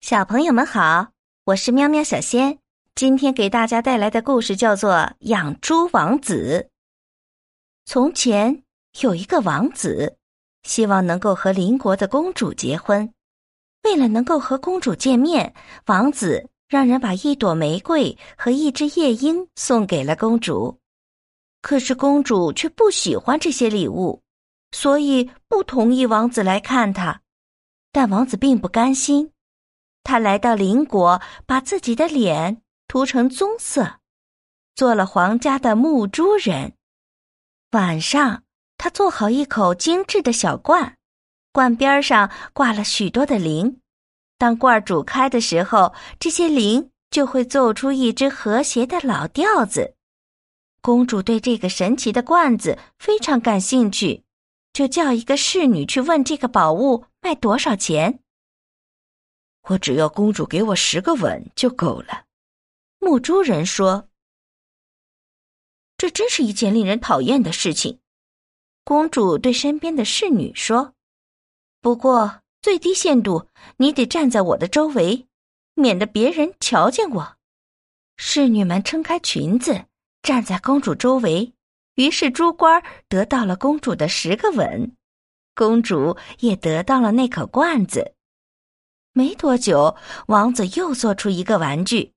[0.00, 1.08] 小朋友们好，
[1.44, 2.58] 我是喵喵小仙。
[2.94, 6.66] 今天给大家带来的故事叫做《养猪王子》。
[7.84, 8.62] 从前
[9.02, 10.16] 有一个王子，
[10.62, 13.12] 希望能够和邻国的公主结婚。
[13.84, 20.78] 为了能够和公主见面，王子让人把一朵玫瑰和一只夜莺送给了公主。
[21.60, 24.22] 可是公主却不喜欢这些礼物，
[24.72, 27.20] 所以不同意王子来看她。
[27.92, 29.30] 但王子并不甘心。
[30.02, 33.98] 他来到邻国，把自己的脸涂成棕色，
[34.74, 36.72] 做了皇家的牧猪人。
[37.72, 38.42] 晚上，
[38.76, 40.96] 他做好一口精致的小罐，
[41.52, 43.80] 罐边上挂了许多的铃。
[44.38, 49.94] 当罐煮开的时候，这些铃就会奏出一支和谐的老调子。
[50.80, 54.24] 公主对这个神奇的罐子非常感兴趣，
[54.72, 58.20] 就叫一个侍女去问这个宝物卖多少钱。
[59.68, 62.24] 我只要公主给我十个吻就够了，
[62.98, 64.08] 牧猪人说。
[65.96, 68.00] 这真是一件令人讨厌的事情，
[68.84, 70.94] 公主对身边的侍女说。
[71.82, 75.26] 不过最低限度，你得站在我的周围，
[75.74, 77.36] 免得别人瞧见我。
[78.16, 79.84] 侍女们撑开裙子，
[80.22, 81.52] 站在公主周围，
[81.94, 84.96] 于是猪倌得到了公主的十个吻，
[85.54, 88.14] 公主也得到了那口罐子。
[89.12, 92.12] 没多久，王子又做出一个玩具，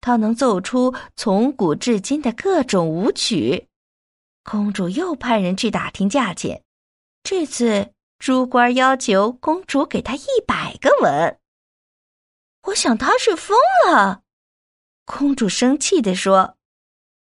[0.00, 3.66] 他能奏出从古至今的各种舞曲。
[4.44, 6.62] 公主又派人去打听价钱，
[7.22, 11.38] 这次猪倌要求公主给他一百个吻。
[12.62, 13.56] 我想他是疯
[13.88, 14.22] 了，
[15.04, 16.56] 公主生气地说。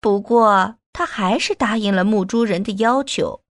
[0.01, 3.43] 不过他还是答应了牧猪人的要求。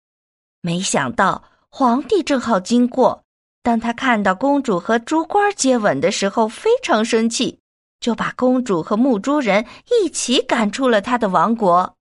[0.61, 3.25] 没想到皇帝正好经过。
[3.67, 7.59] 当他看到公主和猪倌接吻的时候，非常生气，
[7.99, 11.97] 就把公主和牧猪人一起赶出了他的王国。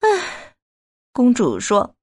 [0.00, 0.56] 唉，
[1.12, 1.94] 公主说：“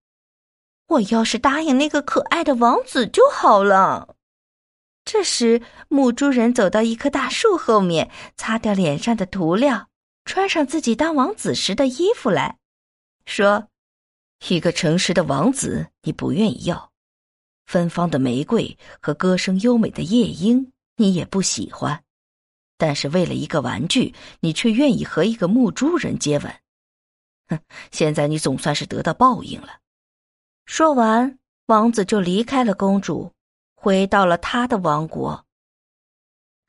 [0.88, 4.16] 我要是答应那个可爱的王子就好了。”
[5.04, 9.90] 这时，牧猪人走到一棵大树后面，擦掉脸上的涂料，
[10.24, 12.58] 穿上自己当王子时的衣服来
[13.26, 13.68] 说
[14.48, 16.90] ：“一个诚实的王子，你不愿意要。”
[17.68, 22.02] 芬芳的玫瑰和歌声优美的夜莺，你也不喜欢，
[22.78, 26.54] 但是为了一个玩具，你却愿意和一个牧猪人接吻。
[27.50, 27.60] 哼，
[27.92, 29.80] 现在你总算是得到报应了。
[30.66, 33.32] 说完，王子就离开了公主，
[33.76, 35.46] 回到了他的王国。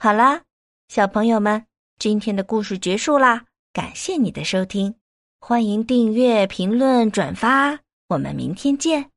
[0.00, 0.42] 好啦，
[0.88, 1.64] 小朋友们，
[1.98, 4.96] 今天的故事结束啦，感谢你的收听，
[5.40, 9.12] 欢迎订阅、评论、转发，我们明天见。